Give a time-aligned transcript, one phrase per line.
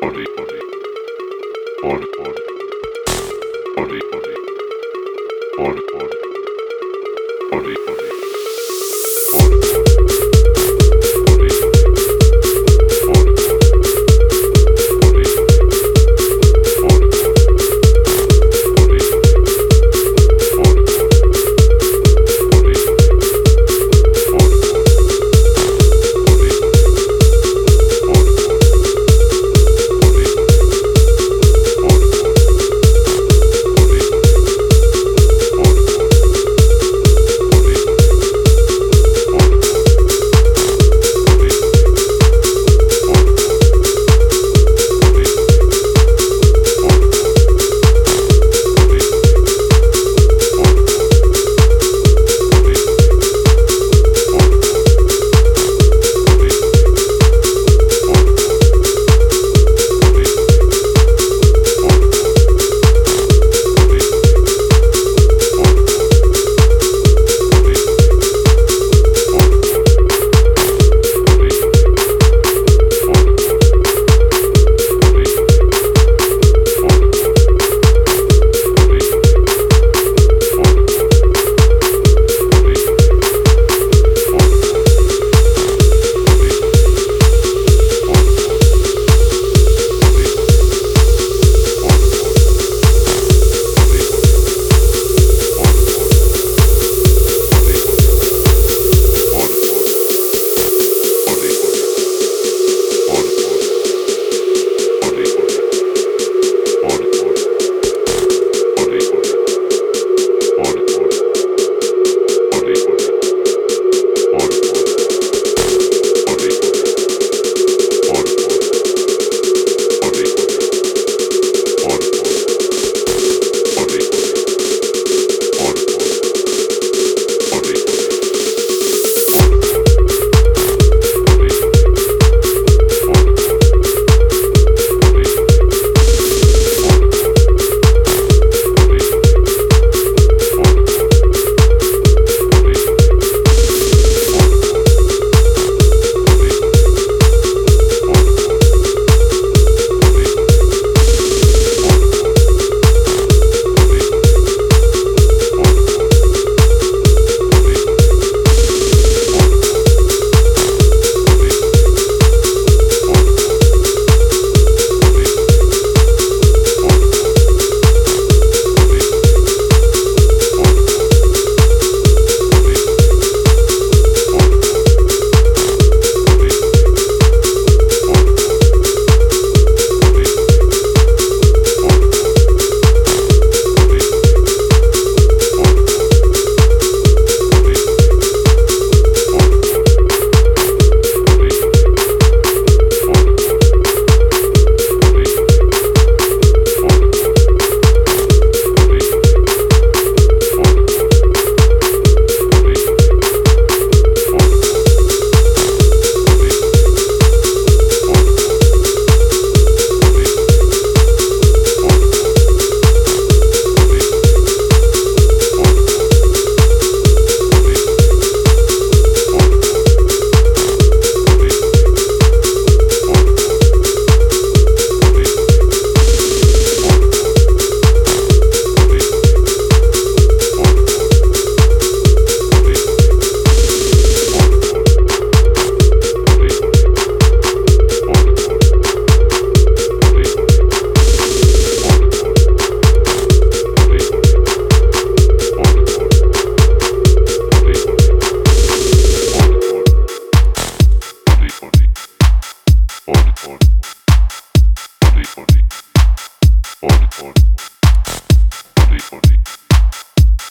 [0.00, 0.46] Por, por,
[5.56, 6.19] por, por.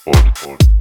[0.10, 0.79] Old, old.